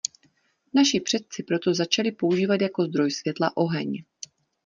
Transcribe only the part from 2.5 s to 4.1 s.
jako zdroj světla oheň.